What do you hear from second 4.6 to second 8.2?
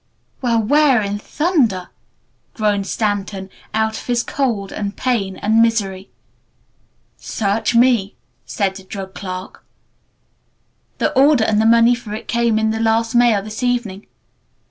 and pain and misery. "Search me!"